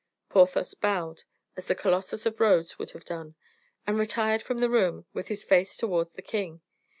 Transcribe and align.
Porthos 0.29 0.73
bowed 0.73 1.25
as 1.55 1.67
the 1.67 1.75
Colossus 1.75 2.25
of 2.25 2.39
Rhodes 2.39 2.79
would 2.79 2.89
have 2.89 3.05
done, 3.05 3.35
and 3.85 3.99
retired 3.99 4.41
from 4.41 4.57
the 4.57 4.67
room 4.67 5.05
with 5.13 5.27
his 5.27 5.43
face 5.43 5.77
towards 5.77 6.13
the 6.13 6.23
king. 6.23 6.61